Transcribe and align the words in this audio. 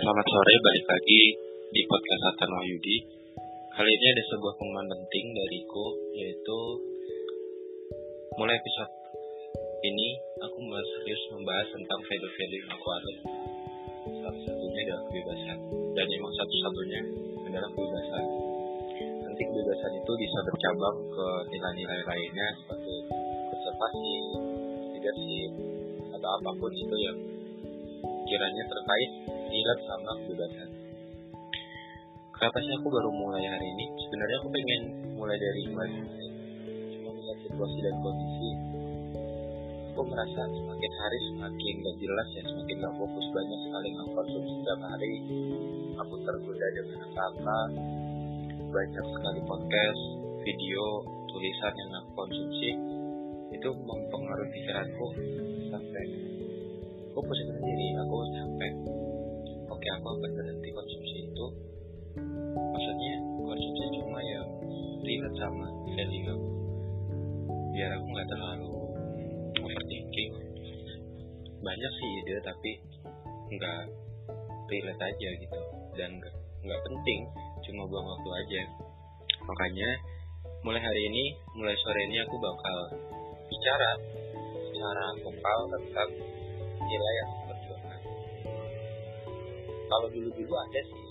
Selamat 0.00 0.24
sore, 0.32 0.54
balik 0.64 0.86
lagi 0.88 1.22
di 1.76 1.84
podcast 1.84 2.32
Atan 2.32 2.48
Wahyudi. 2.48 3.04
Kali 3.68 3.92
ini 3.92 4.06
ada 4.16 4.24
sebuah 4.32 4.56
pengumuman 4.56 4.88
penting 4.96 5.28
dariku, 5.36 5.92
yaitu 6.16 6.58
mulai 8.40 8.56
episode 8.56 8.92
ini 9.84 10.16
aku 10.40 10.56
mulai 10.64 10.80
serius 10.88 11.20
membahas 11.36 11.68
tentang 11.68 12.00
value-value 12.00 12.60
yang 12.64 12.72
aku 12.72 12.88
anut. 12.96 13.16
Salah 14.24 14.40
satunya 14.40 14.80
adalah 14.88 15.02
kebebasan, 15.04 15.58
dan 15.92 16.06
emang 16.08 16.32
satu-satunya 16.32 17.00
adalah 17.52 17.68
kebebasan. 17.68 18.24
Nanti 19.20 19.42
kebebasan 19.52 19.92
itu 20.00 20.12
bisa 20.16 20.38
bercabang 20.48 20.96
ke 21.12 21.26
nilai-nilai 21.52 22.00
lainnya 22.08 22.48
seperti 22.56 22.94
konservasi, 23.52 24.16
leadership, 24.96 25.52
atau 26.16 26.28
apa 26.40 26.50
pun 26.56 26.72
itu 26.72 26.96
yang 27.04 27.18
kiranya 28.24 28.64
terkait 28.64 29.39
silat 29.50 29.78
sama 29.82 30.10
kebebasan. 30.22 30.70
Kenapa 32.38 32.56
sih 32.62 32.72
aku 32.78 32.88
baru 32.88 33.10
mulai 33.10 33.42
hari 33.50 33.66
ini? 33.66 33.86
Sebenarnya 34.06 34.36
aku 34.38 34.48
pengen 34.54 34.82
mulai 35.18 35.36
dari 35.36 35.60
kemarin. 35.66 36.06
Cuma 36.94 37.10
melihat 37.10 37.38
situasi 37.44 37.78
dan 37.82 37.94
kondisi, 38.00 38.50
aku 39.90 40.00
merasa 40.06 40.40
semakin 40.48 40.92
hari 40.94 41.18
semakin 41.34 41.74
gak 41.82 41.96
jelas 41.98 42.28
ya, 42.38 42.42
semakin 42.46 42.76
gak 42.78 42.94
fokus 42.94 43.26
banyak 43.34 43.60
sekali 43.66 43.88
konsumsi 44.14 44.52
setiap 44.62 44.80
hari. 44.86 45.14
Aku 45.98 46.14
tergoda 46.24 46.66
dengan 46.72 46.98
apa-apa, 47.10 47.58
banyak 48.70 49.04
sekali 49.18 49.40
podcast, 49.44 50.02
video, 50.46 50.84
tulisan 51.26 51.74
yang 51.74 51.90
aku 51.98 52.10
konsumsi 52.24 52.70
itu 53.50 53.68
mempengaruhi 53.82 54.50
pikiranku 54.54 55.06
sampai 55.74 56.04
aku 57.10 57.18
pusing 57.26 57.50
sendiri 57.50 57.86
aku 57.98 58.16
sampai 58.38 58.70
oke 59.80 59.88
aku 59.96 60.08
akan 60.12 60.32
berhenti 60.36 60.68
konsumsi 60.76 61.16
itu. 61.24 61.46
Maksudnya 62.52 63.14
konsumsi 63.40 63.84
cuma 63.96 64.20
yang 64.20 64.44
relate 65.00 65.36
sama 65.40 65.66
value. 65.96 66.28
Aku 66.28 66.48
biar 67.72 67.90
aku 67.96 68.06
nggak 68.12 68.28
terlalu 68.28 68.76
overthinking. 69.56 70.32
Banyak 71.64 71.92
sih 71.96 72.08
ide 72.20 72.36
tapi 72.44 72.70
nggak 73.56 73.80
relate 74.68 75.00
aja 75.00 75.28
gitu. 75.48 75.60
Dan 75.96 76.12
nggak 76.60 76.80
penting 76.84 77.20
cuma 77.64 77.88
buang 77.88 78.04
waktu 78.04 78.30
aja. 78.36 78.62
Makanya 79.48 79.88
mulai 80.60 80.84
hari 80.84 81.08
ini 81.08 81.40
mulai 81.56 81.72
sore 81.80 82.04
ini 82.04 82.20
aku 82.20 82.36
bakal 82.36 83.00
bicara 83.48 83.90
secara 84.44 85.04
vokal 85.24 85.58
tentang 85.72 86.10
nilai 86.84 87.14
yang. 87.24 87.32
Kalau 89.90 90.06
dulu-dulu 90.06 90.54
ada 90.54 90.80
sih 90.86 91.02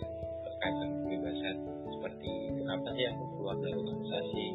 terkait 0.48 0.72
dengan 0.72 0.90
kebebasan 1.04 1.56
seperti 1.92 2.32
kenapa 2.56 2.88
sih 2.96 3.06
aku 3.12 3.24
keluar 3.36 3.56
dari 3.60 3.76
organisasi, 3.76 4.46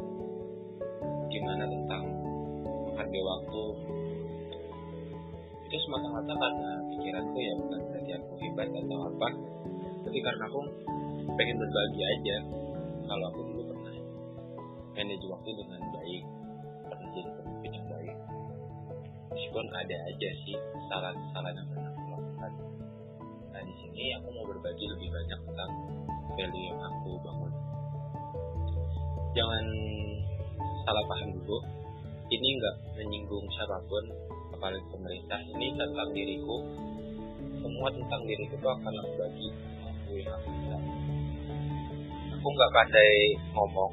gimana 1.29 1.65
tentang 1.69 2.05
menghargai 2.89 3.21
waktu. 3.21 3.65
Itu 5.69 5.77
semata-mata 5.77 6.33
karena 6.41 6.71
pikiranku 6.89 7.37
ya 7.37 7.53
bukan 7.61 7.81
berarti 7.85 8.11
aku 8.17 8.33
hebat 8.41 8.69
atau 8.73 8.99
apa, 9.13 9.29
tapi 10.09 10.19
karena 10.25 10.45
aku 10.49 10.61
pengen 11.37 11.57
berbagi 11.61 12.03
aja. 12.09 12.37
Kalau 13.05 13.25
aku 13.29 13.41
dulu 13.45 13.63
pernah 13.77 13.97
manage 14.97 15.27
waktu 15.29 15.51
dengan 15.53 15.81
baik, 15.93 16.25
pernah 16.89 17.09
jadi 17.13 17.29
pemimpin 17.29 17.71
yang 17.77 17.87
baik. 17.93 18.17
Meskipun 19.37 19.67
ada 19.69 19.97
aja 20.09 20.29
sih 20.49 20.57
kesalahan-kesalahan 20.57 21.55
yang 21.61 21.69
pernah 21.69 21.91
aku 21.93 22.03
lakukan 22.09 22.53
di 23.65 23.75
sini 23.81 24.05
aku 24.21 24.29
mau 24.37 24.45
berbagi 24.45 24.85
lebih 24.85 25.09
banyak 25.09 25.41
tentang 25.49 25.71
value 26.37 26.65
yang 26.69 26.81
aku 26.81 27.11
bangun. 27.25 27.53
Jangan 29.35 29.65
salah 30.85 31.05
paham 31.09 31.29
dulu. 31.41 31.59
Ini 32.29 32.49
nggak 32.61 32.77
menyinggung 33.01 33.47
siapa 33.57 33.79
pun 33.89 34.05
apalagi 34.53 34.85
pemerintah. 34.93 35.41
Ini 35.57 35.67
tentang 35.77 36.11
diriku. 36.13 36.57
Semua 37.65 37.89
tentang 37.89 38.21
diriku 38.29 38.55
itu 38.61 38.69
akan 38.69 38.93
aku 39.01 39.13
bagi. 39.17 39.49
Aku 39.81 40.13
yang 40.21 40.35
aku 40.37 40.49
bisa. 40.53 40.77
Aku 42.37 42.47
nggak 42.47 42.73
pandai 42.77 43.13
ngomong. 43.57 43.93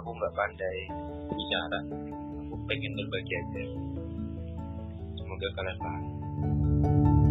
Aku 0.00 0.10
nggak 0.16 0.34
pandai 0.36 0.78
bicara. 1.36 1.80
Aku 2.48 2.54
pengen 2.64 2.92
berbagi 2.96 3.32
aja. 3.36 3.64
Semoga 5.20 5.48
kalian 5.56 5.78
paham 5.80 7.21